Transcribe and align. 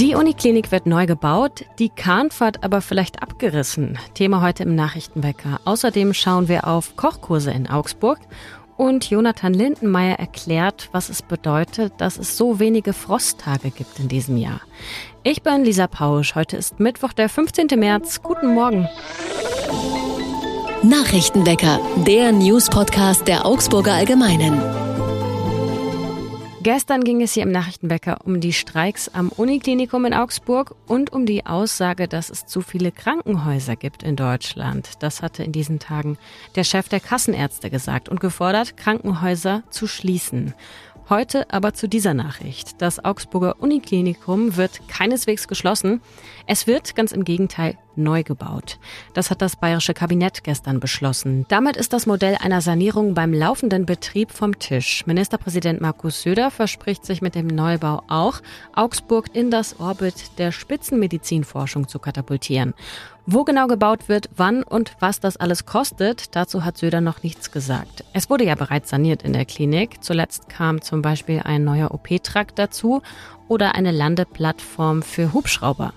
Die 0.00 0.14
Uniklinik 0.14 0.72
wird 0.72 0.86
neu 0.86 1.04
gebaut, 1.04 1.66
die 1.78 1.90
Kahnfahrt 1.90 2.64
aber 2.64 2.80
vielleicht 2.80 3.22
abgerissen. 3.22 3.98
Thema 4.14 4.40
heute 4.40 4.62
im 4.62 4.74
Nachrichtenwecker. 4.74 5.60
Außerdem 5.66 6.14
schauen 6.14 6.48
wir 6.48 6.66
auf 6.66 6.96
Kochkurse 6.96 7.50
in 7.50 7.68
Augsburg 7.68 8.18
und 8.78 9.10
Jonathan 9.10 9.52
Lindenmeier 9.52 10.18
erklärt, 10.18 10.88
was 10.92 11.10
es 11.10 11.20
bedeutet, 11.20 11.92
dass 11.98 12.16
es 12.16 12.38
so 12.38 12.58
wenige 12.58 12.94
Frosttage 12.94 13.70
gibt 13.70 13.98
in 13.98 14.08
diesem 14.08 14.38
Jahr. 14.38 14.62
Ich 15.22 15.42
bin 15.42 15.64
Lisa 15.64 15.86
Pausch. 15.86 16.34
Heute 16.34 16.56
ist 16.56 16.80
Mittwoch, 16.80 17.12
der 17.12 17.28
15. 17.28 17.66
März. 17.78 18.22
Guten 18.22 18.54
Morgen. 18.54 18.88
Nachrichtenwecker, 20.82 21.78
der 22.06 22.32
News-Podcast 22.32 23.28
der 23.28 23.44
Augsburger 23.44 23.92
Allgemeinen. 23.92 24.89
Gestern 26.62 27.04
ging 27.04 27.22
es 27.22 27.32
hier 27.32 27.44
im 27.44 27.52
Nachrichtenwecker 27.52 28.18
um 28.26 28.38
die 28.38 28.52
Streiks 28.52 29.08
am 29.08 29.30
Uniklinikum 29.30 30.04
in 30.04 30.12
Augsburg 30.12 30.74
und 30.86 31.10
um 31.10 31.24
die 31.24 31.46
Aussage, 31.46 32.06
dass 32.06 32.28
es 32.28 32.44
zu 32.44 32.60
viele 32.60 32.92
Krankenhäuser 32.92 33.76
gibt 33.76 34.02
in 34.02 34.14
Deutschland. 34.14 34.90
Das 35.00 35.22
hatte 35.22 35.42
in 35.42 35.52
diesen 35.52 35.78
Tagen 35.78 36.18
der 36.56 36.64
Chef 36.64 36.90
der 36.90 37.00
Kassenärzte 37.00 37.70
gesagt 37.70 38.10
und 38.10 38.20
gefordert, 38.20 38.76
Krankenhäuser 38.76 39.62
zu 39.70 39.86
schließen. 39.86 40.52
Heute 41.08 41.50
aber 41.50 41.72
zu 41.72 41.88
dieser 41.88 42.12
Nachricht. 42.12 42.80
Das 42.82 43.02
Augsburger 43.02 43.56
Uniklinikum 43.60 44.58
wird 44.58 44.86
keineswegs 44.86 45.48
geschlossen. 45.48 46.02
Es 46.46 46.66
wird 46.66 46.94
ganz 46.94 47.12
im 47.12 47.24
Gegenteil 47.24 47.78
neu 47.96 48.22
gebaut. 48.22 48.78
Das 49.14 49.30
hat 49.30 49.42
das 49.42 49.56
bayerische 49.56 49.94
Kabinett 49.94 50.44
gestern 50.44 50.80
beschlossen. 50.80 51.46
Damit 51.48 51.76
ist 51.76 51.92
das 51.92 52.06
Modell 52.06 52.36
einer 52.40 52.60
Sanierung 52.60 53.14
beim 53.14 53.32
laufenden 53.32 53.86
Betrieb 53.86 54.30
vom 54.30 54.58
Tisch. 54.58 55.06
Ministerpräsident 55.06 55.80
Markus 55.80 56.22
Söder 56.22 56.50
verspricht 56.50 57.04
sich 57.04 57.22
mit 57.22 57.34
dem 57.34 57.46
Neubau 57.46 58.02
auch, 58.08 58.40
Augsburg 58.74 59.34
in 59.34 59.50
das 59.50 59.78
Orbit 59.80 60.38
der 60.38 60.52
Spitzenmedizinforschung 60.52 61.88
zu 61.88 61.98
katapultieren. 61.98 62.74
Wo 63.26 63.44
genau 63.44 63.66
gebaut 63.66 64.08
wird, 64.08 64.28
wann 64.36 64.62
und 64.62 64.96
was 64.98 65.20
das 65.20 65.36
alles 65.36 65.66
kostet, 65.66 66.34
dazu 66.34 66.64
hat 66.64 66.78
Söder 66.78 67.00
noch 67.00 67.22
nichts 67.22 67.52
gesagt. 67.52 68.04
Es 68.12 68.28
wurde 68.28 68.44
ja 68.44 68.54
bereits 68.54 68.90
saniert 68.90 69.22
in 69.22 69.32
der 69.32 69.44
Klinik. 69.44 70.02
Zuletzt 70.02 70.48
kam 70.48 70.82
zum 70.82 71.02
Beispiel 71.02 71.40
ein 71.44 71.62
neuer 71.62 71.92
OP-Trakt 71.92 72.58
dazu 72.58 73.02
oder 73.46 73.74
eine 73.74 73.92
Landeplattform 73.92 75.02
für 75.02 75.32
Hubschrauber. 75.32 75.92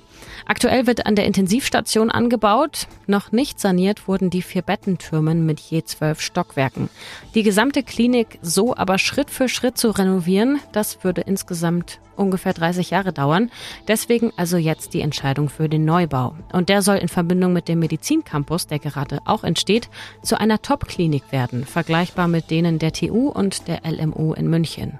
Aktuell 0.45 0.87
wird 0.87 1.05
an 1.05 1.15
der 1.15 1.25
Intensivstation 1.25 2.11
angebaut. 2.11 2.87
Noch 3.07 3.31
nicht 3.31 3.59
saniert 3.59 4.07
wurden 4.07 4.29
die 4.29 4.41
vier 4.41 4.61
Bettentürmen 4.61 5.45
mit 5.45 5.59
je 5.59 5.83
zwölf 5.83 6.21
Stockwerken. 6.21 6.89
Die 7.35 7.43
gesamte 7.43 7.83
Klinik 7.83 8.39
so 8.41 8.75
aber 8.75 8.97
Schritt 8.97 9.29
für 9.29 9.49
Schritt 9.49 9.77
zu 9.77 9.91
renovieren, 9.91 10.59
das 10.71 11.03
würde 11.03 11.21
insgesamt 11.21 11.99
ungefähr 12.15 12.53
30 12.53 12.89
Jahre 12.89 13.13
dauern. 13.13 13.51
Deswegen 13.87 14.31
also 14.37 14.57
jetzt 14.57 14.93
die 14.93 15.01
Entscheidung 15.01 15.49
für 15.49 15.69
den 15.69 15.85
Neubau. 15.85 16.35
Und 16.51 16.69
der 16.69 16.81
soll 16.81 16.97
in 16.97 17.07
Verbindung 17.07 17.53
mit 17.53 17.67
dem 17.67 17.79
Medizincampus, 17.79 18.67
der 18.67 18.79
gerade 18.79 19.19
auch 19.25 19.43
entsteht, 19.43 19.89
zu 20.21 20.39
einer 20.39 20.61
Top-Klinik 20.61 21.31
werden, 21.31 21.65
vergleichbar 21.65 22.27
mit 22.27 22.51
denen 22.51 22.79
der 22.79 22.93
TU 22.93 23.29
und 23.29 23.67
der 23.67 23.81
LMU 23.83 24.33
in 24.33 24.49
München. 24.49 24.99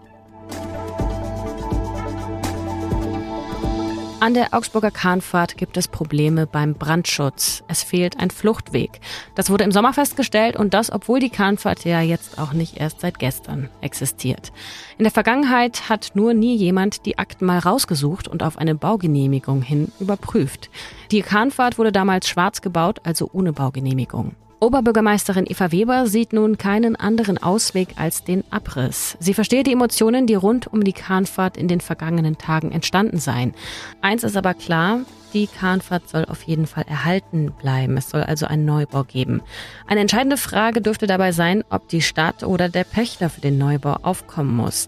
An 4.23 4.33
der 4.33 4.53
Augsburger 4.53 4.89
Kahnfahrt 4.89 5.57
gibt 5.57 5.75
es 5.75 5.89
Probleme 5.89 6.47
beim 6.47 6.75
Brandschutz. 6.75 7.61
Es 7.67 7.83
fehlt 7.83 8.21
ein 8.21 8.31
Fluchtweg. 8.31 9.01
Das 9.35 9.49
wurde 9.49 9.65
im 9.65 9.73
Sommer 9.73 9.91
festgestellt 9.91 10.55
und 10.55 10.73
das, 10.73 10.93
obwohl 10.93 11.19
die 11.19 11.29
Kahnfahrt 11.29 11.83
ja 11.83 11.99
jetzt 11.99 12.39
auch 12.39 12.53
nicht 12.53 12.77
erst 12.77 13.01
seit 13.01 13.19
gestern 13.19 13.67
existiert. 13.81 14.53
In 14.97 15.03
der 15.03 15.11
Vergangenheit 15.11 15.89
hat 15.89 16.11
nur 16.13 16.33
nie 16.33 16.55
jemand 16.55 17.05
die 17.05 17.17
Akten 17.17 17.43
mal 17.45 17.59
rausgesucht 17.59 18.29
und 18.29 18.43
auf 18.43 18.57
eine 18.57 18.75
Baugenehmigung 18.75 19.61
hin 19.61 19.91
überprüft. 19.99 20.69
Die 21.11 21.21
Kahnfahrt 21.21 21.77
wurde 21.77 21.91
damals 21.91 22.29
schwarz 22.29 22.61
gebaut, 22.61 23.01
also 23.03 23.29
ohne 23.33 23.51
Baugenehmigung. 23.51 24.37
Oberbürgermeisterin 24.63 25.45
Eva 25.45 25.73
Weber 25.73 26.07
sieht 26.07 26.31
nun 26.31 26.57
keinen 26.57 26.95
anderen 26.95 27.37
Ausweg 27.37 27.95
als 27.97 28.23
den 28.23 28.45
Abriss. 28.49 29.17
Sie 29.19 29.33
versteht 29.33 29.67
die 29.67 29.73
Emotionen, 29.73 30.25
die 30.25 30.35
rund 30.35 30.71
um 30.71 30.85
die 30.85 30.93
Kahnfahrt 30.93 31.57
in 31.57 31.67
den 31.67 31.81
vergangenen 31.81 32.37
Tagen 32.37 32.71
entstanden 32.71 33.19
seien. 33.19 33.53
Eins 33.99 34.23
ist 34.23 34.37
aber 34.37 34.53
klar, 34.53 35.01
die 35.33 35.47
Kahnfahrt 35.47 36.07
soll 36.07 36.23
auf 36.23 36.43
jeden 36.43 36.65
Fall 36.65 36.85
erhalten 36.87 37.51
bleiben. 37.51 37.97
Es 37.97 38.09
soll 38.09 38.23
also 38.23 38.45
einen 38.45 38.63
Neubau 38.63 39.03
geben. 39.03 39.41
Eine 39.85 39.99
entscheidende 39.99 40.37
Frage 40.37 40.79
dürfte 40.79 41.07
dabei 41.07 41.33
sein, 41.33 41.65
ob 41.69 41.89
die 41.89 42.01
Stadt 42.01 42.43
oder 42.43 42.69
der 42.69 42.85
Pächter 42.85 43.29
für 43.29 43.41
den 43.41 43.57
Neubau 43.57 43.97
aufkommen 44.01 44.55
muss. 44.55 44.87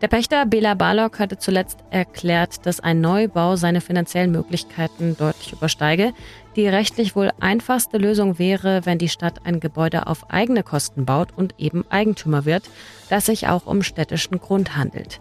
Der 0.00 0.06
Pächter 0.06 0.46
Bela 0.46 0.74
Barlock 0.74 1.18
hatte 1.18 1.38
zuletzt 1.38 1.80
erklärt, 1.90 2.64
dass 2.66 2.78
ein 2.78 3.00
Neubau 3.00 3.56
seine 3.56 3.80
finanziellen 3.80 4.30
Möglichkeiten 4.30 5.16
deutlich 5.16 5.52
übersteige. 5.52 6.12
Die 6.58 6.66
rechtlich 6.66 7.14
wohl 7.14 7.30
einfachste 7.38 7.98
Lösung 7.98 8.40
wäre, 8.40 8.84
wenn 8.84 8.98
die 8.98 9.08
Stadt 9.08 9.46
ein 9.46 9.60
Gebäude 9.60 10.08
auf 10.08 10.28
eigene 10.28 10.64
Kosten 10.64 11.06
baut 11.06 11.28
und 11.36 11.54
eben 11.56 11.88
Eigentümer 11.88 12.46
wird, 12.46 12.68
das 13.08 13.26
sich 13.26 13.46
auch 13.46 13.66
um 13.66 13.82
städtischen 13.82 14.40
Grund 14.40 14.76
handelt. 14.76 15.20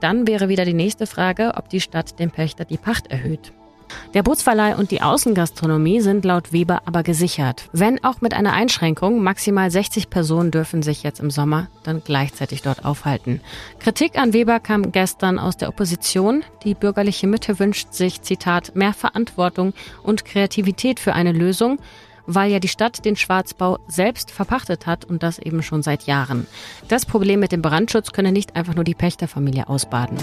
Dann 0.00 0.26
wäre 0.26 0.48
wieder 0.48 0.64
die 0.64 0.72
nächste 0.72 1.06
Frage, 1.06 1.52
ob 1.56 1.68
die 1.68 1.82
Stadt 1.82 2.18
dem 2.18 2.30
Pächter 2.30 2.64
die 2.64 2.78
Pacht 2.78 3.08
erhöht. 3.08 3.52
Der 4.14 4.22
Bootsverleih 4.22 4.76
und 4.76 4.90
die 4.90 5.02
Außengastronomie 5.02 6.00
sind 6.00 6.24
laut 6.24 6.52
Weber 6.52 6.82
aber 6.84 7.02
gesichert. 7.02 7.68
Wenn 7.72 8.02
auch 8.04 8.20
mit 8.20 8.34
einer 8.34 8.52
Einschränkung, 8.52 9.22
maximal 9.22 9.70
60 9.70 10.10
Personen 10.10 10.50
dürfen 10.50 10.82
sich 10.82 11.02
jetzt 11.02 11.20
im 11.20 11.30
Sommer 11.30 11.68
dann 11.82 12.02
gleichzeitig 12.04 12.62
dort 12.62 12.84
aufhalten. 12.84 13.40
Kritik 13.78 14.18
an 14.18 14.32
Weber 14.32 14.60
kam 14.60 14.92
gestern 14.92 15.38
aus 15.38 15.56
der 15.56 15.68
Opposition. 15.68 16.44
Die 16.64 16.74
bürgerliche 16.74 17.26
Mitte 17.26 17.58
wünscht 17.58 17.92
sich, 17.92 18.22
Zitat, 18.22 18.74
mehr 18.74 18.92
Verantwortung 18.92 19.74
und 20.02 20.24
Kreativität 20.24 21.00
für 21.00 21.14
eine 21.14 21.32
Lösung 21.32 21.78
weil 22.28 22.52
ja 22.52 22.60
die 22.60 22.68
Stadt 22.68 23.04
den 23.04 23.16
Schwarzbau 23.16 23.78
selbst 23.88 24.30
verpachtet 24.30 24.86
hat 24.86 25.06
und 25.06 25.22
das 25.22 25.38
eben 25.38 25.62
schon 25.62 25.82
seit 25.82 26.02
Jahren. 26.04 26.46
Das 26.86 27.06
Problem 27.06 27.40
mit 27.40 27.52
dem 27.52 27.62
Brandschutz 27.62 28.12
könne 28.12 28.32
nicht 28.32 28.54
einfach 28.54 28.74
nur 28.74 28.84
die 28.84 28.94
Pächterfamilie 28.94 29.66
ausbaden. 29.68 30.18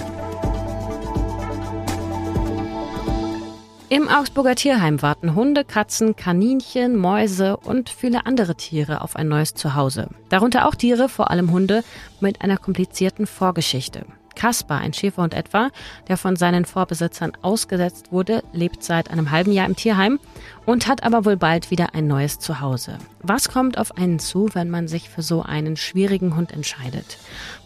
Im 3.88 4.10
Augsburger 4.10 4.56
Tierheim 4.56 5.04
warten 5.04 5.36
Hunde, 5.36 5.64
Katzen, 5.64 6.16
Kaninchen, 6.16 6.96
Mäuse 6.96 7.56
und 7.56 7.90
viele 7.90 8.26
andere 8.26 8.56
Tiere 8.56 9.02
auf 9.02 9.16
ein 9.16 9.28
neues 9.28 9.54
Zuhause. 9.54 10.10
Darunter 10.30 10.68
auch 10.68 10.74
Tiere, 10.74 11.08
vor 11.08 11.30
allem 11.30 11.52
Hunde, 11.52 11.84
mit 12.20 12.42
einer 12.42 12.58
komplizierten 12.58 13.28
Vorgeschichte. 13.28 14.06
Kaspar, 14.36 14.82
ein 14.82 14.94
Schäferhund 14.94 15.36
etwa, 15.36 15.70
der 16.08 16.18
von 16.18 16.36
seinen 16.36 16.66
Vorbesitzern 16.66 17.34
ausgesetzt 17.44 18.12
wurde, 18.12 18.44
lebt 18.54 18.84
seit 18.84 19.12
einem 19.12 19.30
halben 19.30 19.52
Jahr 19.52 19.68
im 19.68 19.76
Tierheim 19.76 20.20
und 20.66 20.88
hat 20.88 21.04
aber 21.04 21.24
wohl 21.24 21.38
bald 21.38 21.70
wieder 21.70 21.94
ein 21.94 22.08
neues 22.08 22.40
Zuhause. 22.40 22.98
Was 23.22 23.50
kommt 23.50 23.78
auf 23.78 23.98
einen 23.98 24.18
zu, 24.18 24.50
wenn 24.54 24.72
man 24.72 24.88
sich 24.88 25.10
für 25.10 25.22
so 25.22 25.44
einen 25.44 25.78
schwierigen 25.78 26.36
Hund 26.36 26.52
entscheidet? 26.52 27.18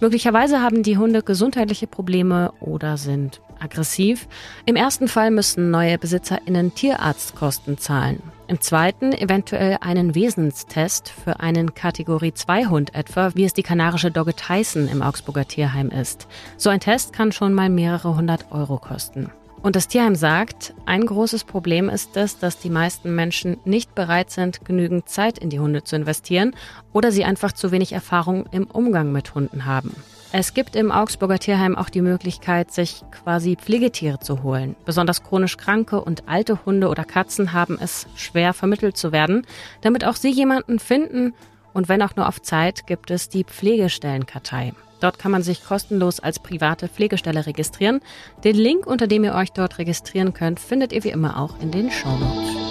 Möglicherweise 0.02 0.62
haben 0.62 0.84
die 0.84 0.98
Hunde 0.98 1.24
gesundheitliche 1.24 1.88
Probleme 1.88 2.52
oder 2.60 2.98
sind 2.98 3.42
aggressiv. 3.60 4.28
Im 4.66 4.76
ersten 4.76 5.08
Fall 5.08 5.32
müssen 5.32 5.72
neue 5.72 5.98
BesitzerInnen 5.98 6.74
Tierarztkosten 6.74 7.78
zahlen. 7.78 8.22
Im 8.48 8.62
zweiten 8.62 9.12
eventuell 9.14 9.78
einen 9.82 10.16
Wesenstest 10.16 11.10
für 11.10 11.40
einen 11.40 11.76
Kategorie 11.76 12.34
2 12.34 12.66
Hund 12.66 12.96
etwa, 12.96 13.32
wie 13.36 13.46
es 13.46 13.54
die 13.54 13.64
kanarische 13.64 14.10
Dogge 14.10 14.34
Tyson 14.34 14.88
im 14.88 15.02
Augsburger 15.02 15.48
Tierheim 15.48 15.90
ist. 15.90 16.28
So 16.58 16.70
ein 16.70 16.80
Test 16.80 17.14
kann 17.14 17.32
schon 17.32 17.54
mal 17.54 17.70
mehrere 17.70 18.16
hundert 18.16 18.52
Euro 18.52 18.78
kosten. 18.78 19.30
Und 19.62 19.76
das 19.76 19.88
Tierheim 19.88 20.16
sagt, 20.16 20.74
ein 20.86 21.06
großes 21.06 21.44
Problem 21.44 21.90
ist 21.90 22.16
es, 22.16 22.40
dass 22.40 22.60
die 22.60 22.70
meisten 22.70 23.14
Menschen 23.14 23.58
nicht 23.66 23.94
bereit 23.94 24.32
sind, 24.32 24.64
genügend 24.64 25.10
Zeit 25.10 25.38
in 25.38 25.50
die 25.50 25.60
Hunde 25.60 25.84
zu 25.84 25.98
investieren 25.98 26.56
oder 26.94 27.12
sie 27.12 27.26
einfach 27.26 27.52
zu 27.52 27.72
wenig 27.72 27.92
Erfahrung 27.92 28.46
im 28.52 28.66
Umgang 28.66 29.12
mit 29.12 29.36
Hunden 29.36 29.66
haben. 29.66 29.94
Es 30.32 30.54
gibt 30.54 30.76
im 30.76 30.92
Augsburger 30.92 31.40
Tierheim 31.40 31.76
auch 31.76 31.90
die 31.90 32.04
Möglichkeit, 32.04 32.72
sich 32.72 33.04
quasi 33.12 33.56
Pflegetiere 33.56 34.20
zu 34.20 34.44
holen. 34.44 34.76
Besonders 34.86 35.24
chronisch 35.24 35.58
kranke 35.58 36.02
und 36.02 36.30
alte 36.30 36.66
Hunde 36.66 36.88
oder 36.90 37.04
Katzen 37.04 37.52
haben 37.52 37.80
es 37.82 38.06
schwer 38.16 38.54
vermittelt 38.54 38.96
zu 38.96 39.12
werden. 39.12 39.48
Damit 39.82 40.06
auch 40.06 40.16
sie 40.16 40.30
jemanden 40.30 40.78
finden 40.78 41.34
und 41.74 41.90
wenn 41.90 42.04
auch 42.04 42.16
nur 42.16 42.28
auf 42.28 42.44
Zeit, 42.44 42.86
gibt 42.86 43.10
es 43.10 43.30
die 43.30 43.44
Pflegestellenkartei. 43.44 44.74
Dort 45.00 45.18
kann 45.18 45.32
man 45.32 45.42
sich 45.42 45.64
kostenlos 45.64 46.20
als 46.20 46.40
private 46.40 46.90
Pflegestelle 46.90 47.48
registrieren. 47.48 48.02
Den 48.44 48.56
Link, 48.56 48.86
unter 48.86 49.08
dem 49.08 49.24
ihr 49.24 49.34
euch 49.34 49.52
dort 49.52 49.80
registrieren 49.80 50.34
könnt, 50.34 50.60
findet 50.60 50.94
ihr 50.94 51.04
wie 51.04 51.10
immer 51.10 51.40
auch 51.40 51.60
in 51.60 51.72
den 51.72 51.90
Shownotes. 51.90 52.69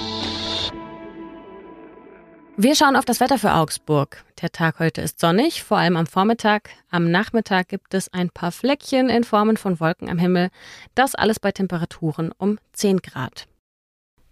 Wir 2.61 2.75
schauen 2.75 2.97
auf 2.97 3.05
das 3.05 3.21
Wetter 3.21 3.39
für 3.39 3.55
Augsburg. 3.55 4.25
Der 4.43 4.51
Tag 4.51 4.81
heute 4.81 5.01
ist 5.01 5.21
sonnig, 5.21 5.63
vor 5.63 5.79
allem 5.79 5.97
am 5.97 6.09
Vormittag. 6.09 6.71
Am 6.91 7.09
Nachmittag 7.09 7.69
gibt 7.69 7.95
es 7.95 8.13
ein 8.13 8.31
paar 8.31 8.51
Fleckchen 8.51 9.11
in 9.11 9.23
Formen 9.23 9.57
von 9.57 9.79
Wolken 9.79 10.09
am 10.09 10.19
Himmel. 10.19 10.51
Das 10.97 11.15
alles 11.15 11.39
bei 11.39 11.53
Temperaturen 11.53 12.33
um 12.37 12.59
10 12.73 13.01
Grad. 13.01 13.47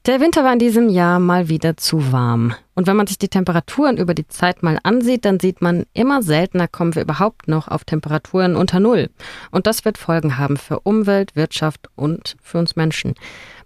Der 0.07 0.21
Winter 0.21 0.45
war 0.45 0.53
in 0.53 0.61
diesem 0.61 0.89
Jahr 0.89 1.19
mal 1.19 1.49
wieder 1.49 1.77
zu 1.77 2.13
warm. 2.13 2.55
Und 2.77 2.87
wenn 2.87 2.95
man 2.95 3.09
sich 3.09 3.19
die 3.19 3.27
Temperaturen 3.27 3.97
über 3.97 4.15
die 4.15 4.29
Zeit 4.29 4.63
mal 4.63 4.79
ansieht, 4.85 5.25
dann 5.25 5.41
sieht 5.41 5.61
man, 5.63 5.85
immer 5.95 6.23
seltener 6.23 6.69
kommen 6.69 6.95
wir 6.95 7.03
überhaupt 7.03 7.49
noch 7.49 7.67
auf 7.67 7.83
Temperaturen 7.83 8.55
unter 8.55 8.79
Null. 8.79 9.11
Und 9.51 9.67
das 9.67 9.85
wird 9.85 9.99
Folgen 9.99 10.39
haben 10.39 10.59
für 10.59 10.79
Umwelt, 10.79 11.35
Wirtschaft 11.35 11.91
und 11.97 12.37
für 12.41 12.59
uns 12.59 12.77
Menschen. 12.77 13.15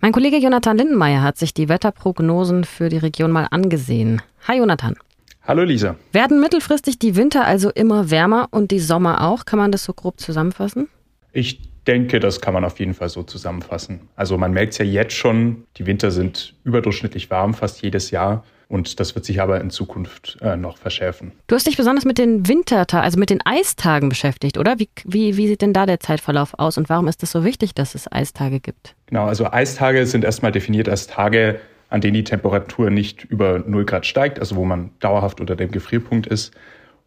Mein 0.00 0.12
Kollege 0.12 0.38
Jonathan 0.38 0.78
Lindenmeier 0.78 1.20
hat 1.20 1.36
sich 1.36 1.52
die 1.52 1.68
Wetterprognosen 1.68 2.64
für 2.64 2.88
die 2.88 2.96
Region 2.96 3.32
mal 3.32 3.46
angesehen. 3.50 4.22
Hi 4.48 4.56
Jonathan. 4.56 4.96
Hallo 5.46 5.62
Lisa. 5.64 5.96
Werden 6.12 6.40
mittelfristig 6.40 6.98
die 6.98 7.16
Winter 7.16 7.44
also 7.44 7.68
immer 7.68 8.10
wärmer 8.10 8.48
und 8.50 8.70
die 8.70 8.80
Sommer 8.80 9.26
auch? 9.26 9.44
Kann 9.44 9.58
man 9.58 9.72
das 9.72 9.84
so 9.84 9.92
grob 9.92 10.18
zusammenfassen? 10.18 10.88
Ich 11.34 11.69
denke, 11.90 12.20
das 12.20 12.40
kann 12.40 12.54
man 12.54 12.64
auf 12.64 12.78
jeden 12.78 12.94
Fall 12.94 13.08
so 13.08 13.22
zusammenfassen. 13.22 14.08
Also 14.14 14.38
man 14.38 14.52
merkt 14.52 14.72
es 14.72 14.78
ja 14.78 14.84
jetzt 14.84 15.14
schon, 15.14 15.64
die 15.76 15.86
Winter 15.86 16.10
sind 16.10 16.54
überdurchschnittlich 16.62 17.30
warm 17.30 17.54
fast 17.54 17.82
jedes 17.82 18.10
Jahr. 18.10 18.44
Und 18.68 19.00
das 19.00 19.16
wird 19.16 19.24
sich 19.24 19.40
aber 19.42 19.60
in 19.60 19.70
Zukunft 19.70 20.38
äh, 20.42 20.56
noch 20.56 20.78
verschärfen. 20.78 21.32
Du 21.48 21.56
hast 21.56 21.66
dich 21.66 21.76
besonders 21.76 22.04
mit 22.04 22.18
den 22.18 22.46
Wintertagen, 22.46 23.02
also 23.02 23.18
mit 23.18 23.28
den 23.28 23.40
Eistagen 23.44 24.08
beschäftigt, 24.08 24.58
oder? 24.58 24.78
Wie, 24.78 24.88
wie, 25.04 25.36
wie 25.36 25.48
sieht 25.48 25.60
denn 25.60 25.72
da 25.72 25.86
der 25.86 25.98
Zeitverlauf 25.98 26.54
aus 26.56 26.78
und 26.78 26.88
warum 26.88 27.08
ist 27.08 27.20
es 27.24 27.32
so 27.32 27.42
wichtig, 27.44 27.74
dass 27.74 27.96
es 27.96 28.10
Eistage 28.12 28.60
gibt? 28.60 28.94
Genau, 29.06 29.24
also 29.24 29.50
Eistage 29.50 30.06
sind 30.06 30.24
erstmal 30.24 30.52
definiert 30.52 30.88
als 30.88 31.08
Tage, 31.08 31.58
an 31.88 32.00
denen 32.00 32.14
die 32.14 32.22
Temperatur 32.22 32.90
nicht 32.90 33.24
über 33.24 33.58
0 33.58 33.84
Grad 33.86 34.06
steigt, 34.06 34.38
also 34.38 34.54
wo 34.54 34.64
man 34.64 34.90
dauerhaft 35.00 35.40
unter 35.40 35.56
dem 35.56 35.72
Gefrierpunkt 35.72 36.28
ist. 36.28 36.54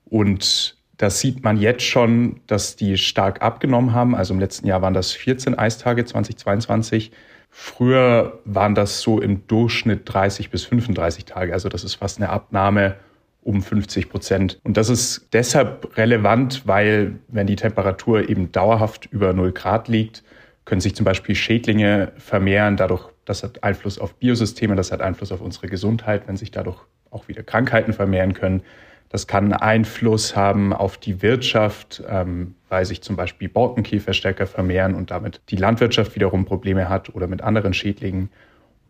Und 0.03 0.75
das 1.03 1.19
sieht 1.19 1.43
man 1.43 1.57
jetzt 1.57 1.83
schon, 1.83 2.39
dass 2.47 2.77
die 2.77 2.97
stark 2.97 3.41
abgenommen 3.41 3.93
haben. 3.93 4.15
Also 4.15 4.33
im 4.33 4.39
letzten 4.39 4.67
Jahr 4.67 4.81
waren 4.81 4.93
das 4.93 5.11
14 5.11 5.59
Eistage 5.59 6.05
2022. 6.05 7.11
Früher 7.49 8.39
waren 8.45 8.73
das 8.73 9.01
so 9.01 9.19
im 9.19 9.45
Durchschnitt 9.47 10.01
30 10.05 10.49
bis 10.49 10.63
35 10.63 11.25
Tage. 11.25 11.51
Also 11.51 11.67
das 11.67 11.83
ist 11.83 11.95
fast 11.95 12.19
eine 12.19 12.29
Abnahme 12.29 12.95
um 13.41 13.61
50 13.61 14.07
Prozent. 14.07 14.61
Und 14.63 14.77
das 14.77 14.87
ist 14.87 15.27
deshalb 15.33 15.97
relevant, 15.97 16.61
weil 16.65 17.19
wenn 17.27 17.47
die 17.47 17.57
Temperatur 17.57 18.29
eben 18.29 18.53
dauerhaft 18.53 19.07
über 19.11 19.33
0 19.33 19.51
Grad 19.51 19.89
liegt, 19.89 20.23
können 20.63 20.79
sich 20.79 20.95
zum 20.95 21.03
Beispiel 21.03 21.35
Schädlinge 21.35 22.13
vermehren. 22.15 22.77
Dadurch, 22.77 23.09
das 23.25 23.43
hat 23.43 23.61
Einfluss 23.61 23.99
auf 23.99 24.13
Biosysteme, 24.13 24.77
das 24.77 24.93
hat 24.93 25.01
Einfluss 25.01 25.33
auf 25.33 25.41
unsere 25.41 25.67
Gesundheit, 25.67 26.29
wenn 26.29 26.37
sich 26.37 26.51
dadurch 26.51 26.79
auch 27.11 27.27
wieder 27.27 27.43
Krankheiten 27.43 27.91
vermehren 27.91 28.33
können. 28.33 28.63
Das 29.13 29.27
kann 29.27 29.53
Einfluss 29.53 30.35
haben 30.35 30.73
auf 30.73 30.97
die 30.97 31.21
Wirtschaft, 31.21 32.01
ähm, 32.09 32.55
weil 32.69 32.83
sich 32.83 33.03
zum 33.03 33.15
Beispiel 33.15 33.47
Borkenkäfer 33.47 34.11
stärker 34.11 34.47
vermehren 34.47 34.95
und 34.95 35.11
damit 35.11 35.39
die 35.49 35.55
Landwirtschaft 35.55 36.15
wiederum 36.15 36.45
Probleme 36.45 36.89
hat 36.89 37.13
oder 37.13 37.27
mit 37.27 37.43
anderen 37.43 37.75
Schädlingen. 37.75 38.29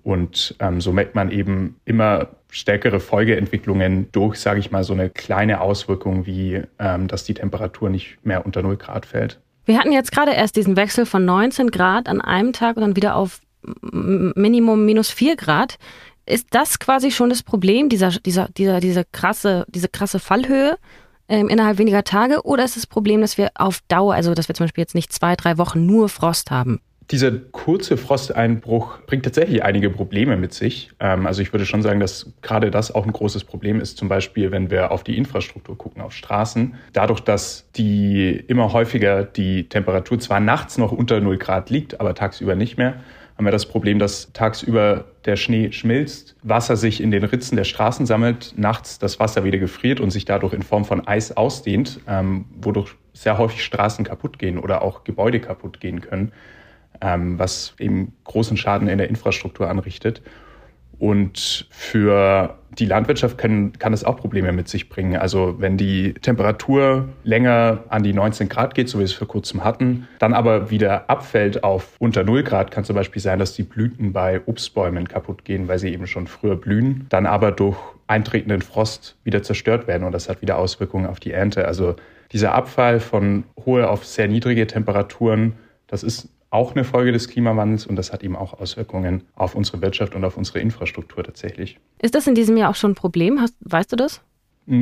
Und 0.02 0.56
ähm, 0.60 0.80
so 0.80 0.94
merkt 0.94 1.14
man 1.14 1.30
eben 1.30 1.76
immer 1.84 2.30
stärkere 2.50 3.02
Folgeentwicklungen 3.02 4.14
durch, 4.14 4.40
sage 4.40 4.62
ich 4.62 4.72
mal, 4.72 4.86
so 4.86 4.94
eine 4.94 5.10
kleine 5.10 5.60
Auswirkung 5.60 6.26
wie, 6.26 6.62
ähm, 6.80 7.10
dass 7.10 7.26
die 7.26 7.34
Temperatur 7.34 7.90
nicht 7.90 8.18
mehr 8.24 8.46
unter 8.46 8.62
0 8.62 8.78
Grad 8.78 9.06
fällt. 9.06 9.42
Wir 9.66 9.78
hatten 9.78 9.92
jetzt 9.92 10.14
gerade 10.14 10.32
erst 10.32 10.56
diesen 10.56 10.78
Wechsel 10.78 11.06
von 11.06 11.26
19 11.26 11.70
Grad 11.70 12.08
an 12.08 12.22
einem 12.22 12.54
Tag 12.54 12.78
und 12.78 12.84
dann 12.84 12.96
wieder 12.96 13.18
auf 13.18 13.42
Minimum 13.92 14.86
minus 14.86 15.12
4 15.12 15.36
Grad. 15.36 15.78
Ist 16.26 16.48
das 16.52 16.80
quasi 16.80 17.12
schon 17.12 17.30
das 17.30 17.44
Problem, 17.44 17.90
dieser, 17.90 18.12
dieser, 18.12 18.48
dieser, 18.50 18.80
diese, 18.80 19.04
krasse, 19.12 19.66
diese 19.68 19.90
krasse 19.90 20.20
Fallhöhe 20.20 20.78
ähm, 21.28 21.50
innerhalb 21.50 21.78
weniger 21.78 22.04
Tage? 22.04 22.44
Oder 22.44 22.64
ist 22.64 22.78
das 22.78 22.88
Problem, 22.88 23.22
dass 23.22 23.38
wir 23.38 23.52
auf 23.56 23.82
Dauer, 23.90 24.14
also 24.14 24.34
dass 24.34 24.48
wir 24.48 24.56
zum 24.56 24.66
Beispiel 24.66 24.84
jetzt 24.84 24.96
nicht 24.96 25.12
zwei, 25.12 25.36
drei 25.36 25.58
Wochen 25.58 25.86
nur 25.86 26.08
Frost 26.08 26.50
haben? 26.50 26.80
Dieser 27.12 27.32
kurze 27.32 27.98
Frosteinbruch 27.98 29.00
bringt 29.06 29.26
tatsächlich 29.26 29.62
einige 29.64 29.90
Probleme 29.90 30.38
mit 30.38 30.54
sich. 30.54 30.92
Ähm, 31.02 31.28
also 31.28 31.42
ich 31.42 31.52
würde 31.52 31.66
schon 31.66 31.82
sagen, 31.82 32.00
dass 32.00 32.32
gerade 32.42 32.72
das 32.72 32.96
auch 32.96 33.06
ein 33.06 33.12
großes 33.12 33.44
Problem 33.44 33.82
ist. 33.82 33.98
Zum 33.98 34.08
Beispiel, 34.08 34.52
wenn 34.52 34.72
wir 34.72 34.92
auf 34.92 35.04
die 35.04 35.18
Infrastruktur 35.18 35.78
gucken, 35.78 36.02
auf 36.02 36.14
Straßen. 36.14 36.76
Dadurch, 36.94 37.20
dass 37.20 37.70
die 37.76 38.32
immer 38.48 38.72
häufiger 38.72 39.26
die 39.26 39.68
Temperatur 39.68 40.20
zwar 40.20 40.40
nachts 40.40 40.78
noch 40.78 40.94
unter 40.94 41.20
0 41.20 41.38
Grad 41.38 41.70
liegt, 41.70 42.00
aber 42.00 42.16
tagsüber 42.16 42.56
nicht 42.56 42.78
mehr, 42.78 43.02
haben 43.38 43.46
wir 43.46 43.52
das 43.52 43.66
Problem, 43.66 44.00
dass 44.00 44.32
tagsüber 44.34 45.06
der 45.26 45.36
Schnee 45.36 45.72
schmilzt, 45.72 46.36
Wasser 46.44 46.76
sich 46.76 47.02
in 47.02 47.12
den 47.12 47.24
Ritzen 47.24 47.56
der 47.56 47.64
Straßen 47.64 48.06
sammelt, 48.06 48.54
nachts 48.58 49.00
das 49.00 49.20
Wasser 49.20 49.44
wieder 49.44 49.58
gefriert 49.58 50.00
und 50.00 50.12
sich 50.12 50.26
dadurch 50.26 50.54
in 50.54 50.62
Form 50.62 50.86
von 50.86 51.08
Eis 51.08 51.36
ausdehnt, 51.36 52.00
ähm, 52.08 52.46
wodurch 52.62 52.96
sehr 53.14 53.38
häufig 53.38 53.64
Straßen 53.64 54.06
kaputt 54.06 54.38
gehen 54.38 54.60
oder 54.60 54.82
auch 54.82 55.04
Gebäude 55.04 55.40
kaputt 55.40 55.80
gehen 55.80 56.02
können, 56.02 56.32
ähm, 57.02 57.40
was 57.40 57.74
eben 57.80 58.14
großen 58.24 58.58
Schaden 58.58 58.88
in 58.88 58.98
der 58.98 59.10
Infrastruktur 59.10 59.70
anrichtet. 59.70 60.22
Und 61.00 61.68
für 61.70 62.58
die 62.80 62.86
Landwirtschaft 62.86 63.38
können, 63.38 63.74
kann 63.74 63.94
es 63.94 64.04
auch 64.04 64.18
Probleme 64.18 64.52
mit 64.52 64.68
sich 64.68 64.90
bringen. 64.90 65.18
Also 65.18 65.56
wenn 65.60 65.78
die 65.78 66.14
Temperatur 66.14 67.10
länger 67.24 67.84
an 67.90 68.04
die 68.04 68.14
19 68.14 68.50
Grad 68.50 68.74
geht, 68.74 68.90
so 68.90 68.98
wie 68.98 69.02
wir 69.02 69.06
es 69.06 69.14
vor 69.14 69.28
kurzem 69.28 69.64
hatten, 69.64 70.08
dann 70.20 70.34
aber 70.34 70.70
wieder 70.70 71.10
abfällt 71.10 71.64
auf 71.64 71.96
unter 72.00 72.24
0 72.24 72.44
Grad, 72.44 72.72
kann 72.72 72.84
zum 72.84 72.96
Beispiel 72.96 73.22
sein, 73.22 73.40
dass 73.40 73.54
die 73.54 73.64
Blüten 73.64 74.14
bei 74.14 74.42
Obstbäumen 74.46 75.08
kaputt 75.08 75.46
gehen, 75.46 75.68
weil 75.68 75.80
sie 75.80 75.94
eben 75.94 76.08
schon 76.08 76.28
früher 76.28 76.56
blühen, 76.56 77.06
dann 77.10 77.26
aber 77.26 77.52
durch 77.52 77.78
eintretenden 78.08 78.62
Frost 78.62 79.16
wieder 79.24 79.44
zerstört 79.44 79.88
werden 79.88 80.04
und 80.04 80.12
das 80.12 80.30
hat 80.30 80.42
wieder 80.42 80.58
Auswirkungen 80.58 81.06
auf 81.06 81.20
die 81.20 81.32
Ernte. 81.32 81.66
Also 81.68 81.96
dieser 82.32 82.54
Abfall 82.54 83.00
von 83.00 83.44
hohe 83.66 83.90
auf 83.90 84.06
sehr 84.06 84.28
niedrige 84.28 84.68
Temperaturen, 84.68 85.54
das 85.88 86.04
ist 86.04 86.30
auch 86.54 86.76
eine 86.76 86.84
Folge 86.84 87.12
des 87.12 87.28
Klimawandels 87.28 87.88
und 87.88 87.96
das 87.96 88.14
hat 88.14 88.24
eben 88.24 88.36
auch 88.36 88.60
Auswirkungen 88.60 89.24
auf 89.36 89.56
unsere 89.56 89.82
Wirtschaft 89.82 90.14
und 90.14 90.24
auf 90.24 90.38
unsere 90.38 90.60
Infrastruktur 90.60 91.24
tatsächlich. 91.24 91.80
Ist 92.00 92.14
das 92.14 92.28
in 92.28 92.36
diesem 92.36 92.58
Jahr 92.58 92.70
auch 92.70 92.76
schon 92.76 92.92
ein 92.92 92.96
Problem? 92.96 93.42
Hast, 93.42 93.56
weißt 93.62 93.92
du 93.92 93.96
das? 93.96 94.22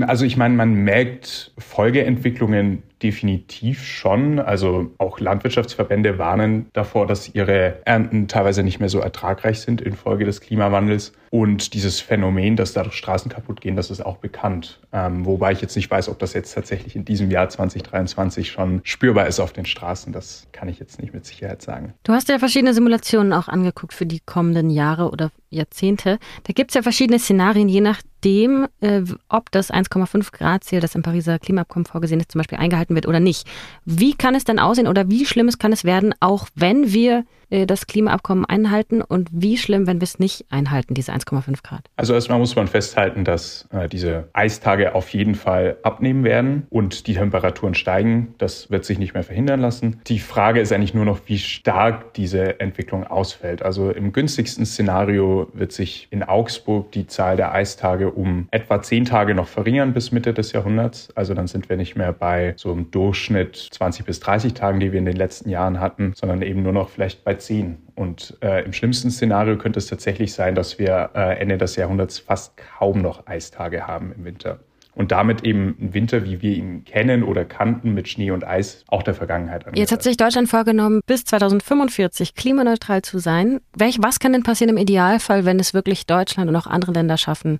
Also 0.01 0.25
ich 0.25 0.38
meine, 0.38 0.53
man 0.53 0.73
merkt 0.73 1.53
Folgeentwicklungen 1.57 2.83
definitiv 3.03 3.86
schon. 3.86 4.39
Also 4.39 4.92
auch 4.98 5.19
Landwirtschaftsverbände 5.19 6.18
warnen 6.18 6.68
davor, 6.74 7.07
dass 7.07 7.33
ihre 7.33 7.86
Ernten 7.86 8.27
teilweise 8.27 8.63
nicht 8.63 8.80
mehr 8.80 8.89
so 8.89 9.00
ertragreich 9.00 9.62
sind 9.62 9.81
infolge 9.81 10.25
des 10.25 10.42
Klimawandels. 10.42 11.13
Und 11.31 11.74
dieses 11.74 12.01
Phänomen, 12.01 12.57
dass 12.57 12.74
dadurch 12.74 12.95
Straßen 12.95 13.31
kaputt 13.31 13.62
gehen, 13.62 13.77
das 13.77 13.89
ist 13.89 14.06
auch 14.06 14.18
bekannt. 14.18 14.81
Ähm, 14.92 15.25
wobei 15.25 15.53
ich 15.53 15.62
jetzt 15.62 15.77
nicht 15.77 15.89
weiß, 15.89 16.09
ob 16.09 16.19
das 16.19 16.33
jetzt 16.33 16.53
tatsächlich 16.53 16.95
in 16.98 17.06
diesem 17.06 17.31
Jahr 17.31 17.48
2023 17.48 18.51
schon 18.51 18.81
spürbar 18.83 19.27
ist 19.27 19.39
auf 19.39 19.54
den 19.54 19.65
Straßen. 19.65 20.12
Das 20.12 20.47
kann 20.51 20.68
ich 20.68 20.80
jetzt 20.80 21.01
nicht 21.01 21.13
mit 21.13 21.25
Sicherheit 21.25 21.62
sagen. 21.62 21.94
Du 22.04 22.12
hast 22.12 22.27
ja 22.27 22.38
verschiedene 22.38 22.74
Simulationen 22.74 23.31
auch 23.31 23.47
angeguckt 23.47 23.94
für 23.94 24.06
die 24.06 24.19
kommenden 24.19 24.69
Jahre 24.69 25.09
oder 25.09 25.31
Jahrzehnte. 25.50 26.19
Da 26.44 26.54
gibt 26.54 26.71
es 26.71 26.75
ja 26.75 26.81
verschiedene 26.81 27.19
Szenarien, 27.19 27.69
je 27.69 27.81
nachdem, 27.81 28.68
äh, 28.81 29.01
ob 29.30 29.51
das 29.51 29.71
1,5 29.71 30.31
Grad 30.31 30.63
Ziel, 30.63 30.81
das 30.81 30.95
im 30.95 31.01
Pariser 31.01 31.39
Klimaabkommen 31.39 31.86
vorgesehen 31.86 32.19
ist, 32.19 32.31
zum 32.31 32.39
Beispiel 32.39 32.57
eingehalten 32.57 32.90
wird 32.95 33.07
oder 33.07 33.19
nicht. 33.19 33.47
Wie 33.85 34.13
kann 34.13 34.35
es 34.35 34.43
denn 34.43 34.59
aussehen 34.59 34.88
oder 34.88 35.09
wie 35.09 35.25
schlimm 35.25 35.47
es 35.47 35.59
kann 35.59 35.73
es 35.73 35.83
werden, 35.83 36.13
auch 36.19 36.47
wenn 36.55 36.93
wir 36.93 37.25
äh, 37.51 37.67
das 37.67 37.85
Klimaabkommen 37.85 38.45
einhalten 38.45 39.01
und 39.01 39.30
wie 39.31 39.57
schlimm, 39.57 39.85
wenn 39.85 39.99
wir 39.99 40.06
es 40.06 40.18
nicht 40.18 40.45
einhalten, 40.49 40.95
diese 40.95 41.11
1,5 41.11 41.61
Grad? 41.63 41.81
Also 41.97 42.13
erstmal 42.13 42.39
muss 42.39 42.56
man 42.56 42.68
festhalten, 42.68 43.23
dass 43.23 43.68
äh, 43.71 43.87
diese 43.87 44.30
Eistage 44.33 44.95
auf 44.95 45.09
jeden 45.09 45.35
Fall 45.35 45.77
abnehmen 45.83 46.23
werden 46.23 46.66
und 46.69 47.07
die 47.07 47.13
Temperaturen 47.13 47.75
steigen. 47.75 48.33
Das 48.37 48.71
wird 48.71 48.85
sich 48.85 48.97
nicht 48.97 49.13
mehr 49.13 49.23
verhindern 49.23 49.59
lassen. 49.59 49.99
Die 50.07 50.19
Frage 50.19 50.61
ist 50.61 50.71
eigentlich 50.71 50.94
nur 50.94 51.06
noch, 51.06 51.19
wie 51.25 51.37
stark 51.37 52.13
diese 52.13 52.59
Entwicklung 52.59 53.06
ausfällt. 53.06 53.61
Also 53.61 53.92
im 53.92 54.13
günstigsten 54.13 54.66
Szenario 54.66 55.49
wird 55.54 55.73
sich 55.73 56.07
in 56.09 56.23
Augsburg 56.23 56.92
die 56.94 57.07
Zahl 57.07 57.35
der 57.35 57.54
Eistage 57.54 58.11
um 58.11 58.47
etwa 58.51 58.81
zehn 58.81 59.06
Tage 59.06 59.35
noch 59.35 59.47
verringern 59.47 59.94
bis 59.94 60.11
Mitte 60.11 60.33
des 60.33 60.54
Jahrhunderts. 60.54 61.09
Also 61.16 61.33
dann 61.33 61.47
sind 61.47 61.69
wir 61.69 61.75
nicht 61.75 61.95
mehr 61.95 62.13
bei 62.13 62.54
so 62.56 62.81
einem 62.81 62.92
Durchschnitt 62.92 63.69
20 63.71 64.06
bis 64.06 64.19
30 64.19 64.54
Tagen, 64.54 64.80
die 64.80 64.92
wir 64.92 65.00
in 65.00 65.06
den 65.06 65.16
letzten 65.16 65.50
Jahren 65.50 65.80
hatten, 65.80 66.14
sondern 66.16 66.42
eben 66.42 66.64
nur 66.64 66.73
noch 66.73 66.90
vielleicht 66.90 67.23
bei 67.23 67.35
ziehen. 67.35 67.78
Und 67.95 68.38
äh, 68.42 68.64
im 68.66 68.73
schlimmsten 68.73 69.11
Szenario 69.11 69.57
könnte 69.57 69.80
es 69.80 69.88
tatsächlich 69.88 70.33
sein, 70.33 70.56
dass 70.56 70.80
wir 70.80 71.11
äh, 71.16 71.40
Ende 71.40 71.57
des 71.57 71.76
Jahrhunderts 71.76 72.19
fast 72.19 72.57
kaum 72.57 73.02
noch 73.02 73.28
Eistage 73.28 73.88
haben 73.88 74.14
im 74.14 74.26
Winter. 74.26 74.59
Und 74.94 75.14
damit 75.14 75.45
eben 75.45 75.78
ein 75.80 75.94
Winter, 75.94 76.26
wie 76.26 76.42
wir 76.42 76.54
ihn 76.54 76.83
kennen 76.83 77.23
oder 77.23 77.45
kannten, 77.45 77.94
mit 77.94 78.09
Schnee 78.09 78.31
und 78.31 78.45
Eis, 78.45 78.83
auch 78.88 79.04
der 79.04 79.14
Vergangenheit 79.14 79.61
angehört. 79.66 79.78
Jetzt 79.78 79.92
hat 79.94 80.04
sich 80.04 80.18
Deutschland 80.18 80.50
vorgenommen, 80.50 81.00
bis 81.06 81.23
2045 81.23 82.35
klimaneutral 82.35 83.02
zu 83.02 83.19
sein. 83.19 83.61
Welch, 83.73 84.00
was 84.02 84.19
kann 84.19 84.33
denn 84.33 84.44
passieren 84.44 84.76
im 84.76 84.81
Idealfall, 84.81 85.45
wenn 85.45 85.59
es 85.61 85.73
wirklich 85.73 86.07
Deutschland 86.07 86.50
und 86.50 86.57
auch 86.57 86.68
andere 86.68 86.92
Länder 86.92 87.18
schaffen, 87.18 87.59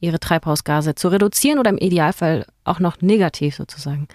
ihre 0.00 0.20
Treibhausgase 0.20 0.94
zu 0.94 1.08
reduzieren 1.08 1.58
oder 1.58 1.70
im 1.70 1.78
Idealfall 1.78 2.44
auch 2.64 2.78
noch 2.78 3.00
negativ 3.00 3.56
sozusagen 3.56 4.06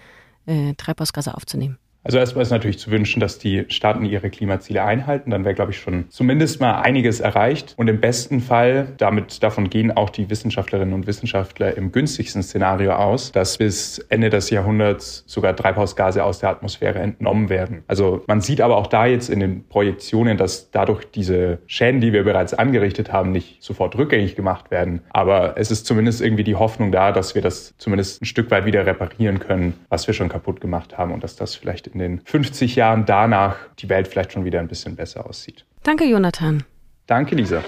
äh, 0.45 0.73
Treibhausgase 0.75 1.33
aufzunehmen? 1.35 1.77
Also 2.03 2.17
erstmal 2.17 2.41
ist 2.41 2.49
natürlich 2.49 2.79
zu 2.79 2.89
wünschen, 2.89 3.19
dass 3.19 3.37
die 3.37 3.65
Staaten 3.69 4.05
ihre 4.05 4.31
Klimaziele 4.31 4.83
einhalten. 4.83 5.29
Dann 5.29 5.45
wäre, 5.45 5.53
glaube 5.53 5.71
ich, 5.71 5.79
schon 5.79 6.05
zumindest 6.09 6.59
mal 6.59 6.81
einiges 6.81 7.19
erreicht. 7.19 7.73
Und 7.77 7.87
im 7.89 8.01
besten 8.01 8.39
Fall, 8.39 8.87
damit 8.97 9.43
davon 9.43 9.69
gehen 9.69 9.91
auch 9.91 10.09
die 10.09 10.29
Wissenschaftlerinnen 10.29 10.95
und 10.95 11.05
Wissenschaftler 11.05 11.77
im 11.77 11.91
günstigsten 11.91 12.41
Szenario 12.41 12.93
aus, 12.93 13.31
dass 13.31 13.59
bis 13.59 13.99
Ende 14.09 14.31
des 14.31 14.49
Jahrhunderts 14.49 15.23
sogar 15.27 15.55
Treibhausgase 15.55 16.23
aus 16.23 16.39
der 16.39 16.49
Atmosphäre 16.49 16.99
entnommen 16.99 17.49
werden. 17.49 17.83
Also 17.87 18.23
man 18.25 18.41
sieht 18.41 18.61
aber 18.61 18.77
auch 18.77 18.87
da 18.87 19.05
jetzt 19.05 19.29
in 19.29 19.39
den 19.39 19.67
Projektionen, 19.67 20.37
dass 20.37 20.71
dadurch 20.71 21.05
diese 21.11 21.59
Schäden, 21.67 22.01
die 22.01 22.13
wir 22.13 22.23
bereits 22.23 22.55
angerichtet 22.55 23.13
haben, 23.13 23.31
nicht 23.31 23.61
sofort 23.61 23.95
rückgängig 23.95 24.35
gemacht 24.35 24.71
werden. 24.71 25.01
Aber 25.11 25.55
es 25.57 25.69
ist 25.69 25.85
zumindest 25.85 26.21
irgendwie 26.21 26.43
die 26.43 26.55
Hoffnung 26.55 26.91
da, 26.91 27.11
dass 27.11 27.35
wir 27.35 27.43
das 27.43 27.75
zumindest 27.77 28.23
ein 28.23 28.25
Stück 28.25 28.49
weit 28.49 28.65
wieder 28.65 28.87
reparieren 28.87 29.39
können, 29.39 29.73
was 29.89 30.07
wir 30.07 30.15
schon 30.15 30.29
kaputt 30.29 30.61
gemacht 30.61 30.97
haben 30.97 31.13
und 31.13 31.23
dass 31.23 31.35
das 31.35 31.55
vielleicht 31.55 31.90
in 31.93 31.99
den 31.99 32.21
50 32.21 32.75
Jahren 32.75 33.05
danach 33.05 33.55
die 33.79 33.89
Welt 33.89 34.07
vielleicht 34.07 34.33
schon 34.33 34.45
wieder 34.45 34.59
ein 34.59 34.67
bisschen 34.67 34.95
besser 34.95 35.25
aussieht. 35.25 35.65
Danke, 35.83 36.05
Jonathan. 36.05 36.63
Danke, 37.07 37.35
Lisa. 37.35 37.63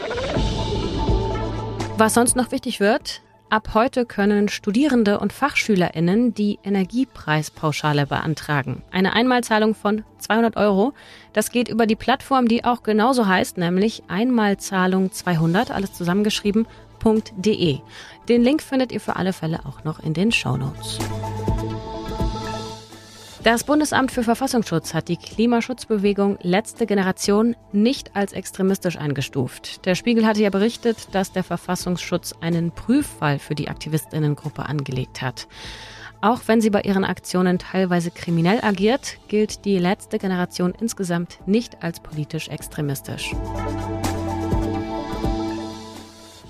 Was 1.97 2.13
sonst 2.15 2.35
noch 2.35 2.51
wichtig 2.51 2.79
wird, 2.79 3.21
ab 3.49 3.69
heute 3.73 4.05
können 4.05 4.49
Studierende 4.49 5.19
und 5.19 5.31
FachschülerInnen 5.31 6.33
die 6.33 6.57
Energiepreispauschale 6.63 8.07
beantragen. 8.07 8.81
Eine 8.91 9.13
Einmalzahlung 9.13 9.75
von 9.75 10.03
200 10.17 10.57
Euro. 10.57 10.93
Das 11.33 11.51
geht 11.51 11.67
über 11.67 11.85
die 11.85 11.95
Plattform, 11.95 12.47
die 12.47 12.65
auch 12.65 12.83
genauso 12.83 13.27
heißt, 13.27 13.57
nämlich 13.57 14.03
Einmalzahlung 14.07 15.11
200, 15.11 15.69
alles 15.71 15.93
zusammengeschrieben.de. 15.93 17.79
Den 18.29 18.41
Link 18.41 18.61
findet 18.61 18.91
ihr 18.91 18.99
für 18.99 19.17
alle 19.17 19.33
Fälle 19.33 19.59
auch 19.65 19.83
noch 19.83 19.99
in 19.99 20.13
den 20.13 20.31
Show 20.31 20.57
Notes. 20.57 20.97
Das 23.43 23.65
Bundesamt 23.65 24.09
für 24.09 24.23
Verfassungsschutz 24.23 24.93
hat 24.93 25.09
die 25.09 25.17
Klimaschutzbewegung 25.17 26.37
Letzte 26.43 26.85
Generation 26.85 27.57
nicht 27.73 28.15
als 28.15 28.31
extremistisch 28.31 28.97
eingestuft. 28.97 29.85
Der 29.85 29.95
Spiegel 29.95 30.25
hatte 30.25 30.41
ja 30.41 30.49
berichtet, 30.49 31.09
dass 31.11 31.33
der 31.33 31.43
Verfassungsschutz 31.43 32.33
einen 32.39 32.71
Prüffall 32.71 33.39
für 33.39 33.53
die 33.53 33.67
Aktivistinnengruppe 33.67 34.65
angelegt 34.65 35.21
hat. 35.21 35.49
Auch 36.21 36.39
wenn 36.45 36.61
sie 36.61 36.69
bei 36.69 36.83
ihren 36.83 37.03
Aktionen 37.03 37.59
teilweise 37.59 38.11
kriminell 38.11 38.63
agiert, 38.63 39.17
gilt 39.27 39.65
die 39.65 39.77
letzte 39.77 40.19
Generation 40.19 40.73
insgesamt 40.79 41.39
nicht 41.45 41.83
als 41.83 41.99
politisch 41.99 42.47
extremistisch. 42.47 43.35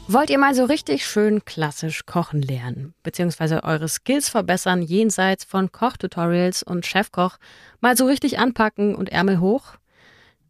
Wollt 0.08 0.30
ihr 0.30 0.38
mal 0.38 0.54
so 0.54 0.66
richtig 0.66 1.06
schön 1.06 1.46
klassisch 1.46 2.06
kochen 2.06 2.42
lernen, 2.42 2.94
beziehungsweise 3.04 3.64
eure 3.64 3.88
Skills 3.88 4.28
verbessern 4.28 4.82
jenseits 4.82 5.46
von 5.46 5.72
Kochtutorials 5.72 6.62
und 6.62 6.86
Chefkoch, 6.86 7.38
mal 7.80 7.96
so 7.96 8.06
richtig 8.06 8.38
anpacken 8.38 8.96
und 8.96 9.10
Ärmel 9.10 9.40
hoch? 9.40 9.76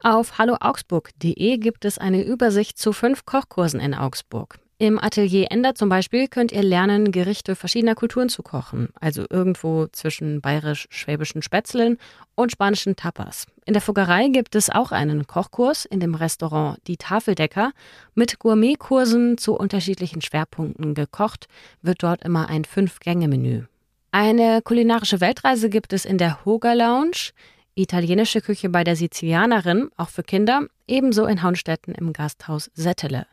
Auf 0.01 0.39
halloaugsburg.de 0.39 1.57
gibt 1.57 1.85
es 1.85 1.99
eine 1.99 2.23
Übersicht 2.23 2.79
zu 2.79 2.93
fünf 2.93 3.25
Kochkursen 3.25 3.79
in 3.79 3.93
Augsburg. 3.93 4.59
Im 4.79 4.99
Atelier 4.99 5.47
Ender 5.51 5.75
zum 5.75 5.87
Beispiel 5.87 6.27
könnt 6.27 6.51
ihr 6.51 6.63
lernen, 6.63 7.11
Gerichte 7.11 7.55
verschiedener 7.55 7.95
Kulturen 7.95 8.27
zu 8.27 8.41
kochen, 8.41 8.89
also 8.99 9.23
irgendwo 9.29 9.87
zwischen 9.87 10.41
bayerisch-schwäbischen 10.41 11.41
Spätzlen 11.41 11.97
und 12.35 12.51
spanischen 12.51 12.95
Tapas. 12.95 13.45
In 13.65 13.73
der 13.73 13.81
Fuggerei 13.81 14.27
gibt 14.29 14.55
es 14.55 14.69
auch 14.69 14.91
einen 14.91 15.27
Kochkurs 15.27 15.85
in 15.85 15.99
dem 15.99 16.15
Restaurant 16.15 16.79
Die 16.87 16.97
Tafeldecker. 16.97 17.71
Mit 18.15 18.39
Gourmetkursen 18.39 19.37
zu 19.37 19.55
unterschiedlichen 19.55 20.21
Schwerpunkten 20.21 20.95
gekocht 20.95 21.47
wird 21.81 22.01
dort 22.01 22.23
immer 22.23 22.49
ein 22.49 22.65
Fünf-Gänge-Menü. 22.65 23.65
Eine 24.11 24.61
kulinarische 24.61 25.21
Weltreise 25.21 25.69
gibt 25.69 25.93
es 25.93 26.03
in 26.03 26.17
der 26.17 26.45
Hoga 26.45 26.73
Lounge 26.73 27.31
italienische 27.75 28.41
Küche 28.41 28.69
bei 28.69 28.83
der 28.83 28.95
Sizilianerin, 28.95 29.89
auch 29.97 30.09
für 30.09 30.23
Kinder, 30.23 30.67
ebenso 30.87 31.25
in 31.25 31.43
Haunstetten 31.43 31.95
im 31.95 32.13
Gasthaus 32.13 32.71
Settele. 32.73 33.25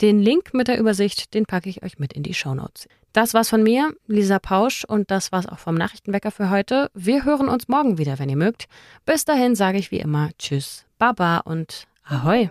Den 0.00 0.20
Link 0.20 0.54
mit 0.54 0.68
der 0.68 0.78
Übersicht, 0.78 1.34
den 1.34 1.46
packe 1.46 1.68
ich 1.68 1.82
euch 1.82 1.98
mit 1.98 2.12
in 2.12 2.22
die 2.22 2.34
Shownotes. 2.34 2.88
Das 3.12 3.34
war's 3.34 3.48
von 3.48 3.62
mir, 3.62 3.92
Lisa 4.06 4.38
Pausch, 4.38 4.84
und 4.84 5.10
das 5.10 5.32
war's 5.32 5.46
auch 5.46 5.58
vom 5.58 5.74
Nachrichtenwecker 5.74 6.30
für 6.30 6.50
heute. 6.50 6.90
Wir 6.94 7.24
hören 7.24 7.48
uns 7.48 7.66
morgen 7.66 7.98
wieder, 7.98 8.18
wenn 8.18 8.28
ihr 8.28 8.36
mögt. 8.36 8.66
Bis 9.04 9.24
dahin 9.24 9.56
sage 9.56 9.78
ich 9.78 9.90
wie 9.90 9.98
immer 9.98 10.30
Tschüss, 10.38 10.84
Baba 10.98 11.38
und 11.38 11.88
Ahoi. 12.04 12.50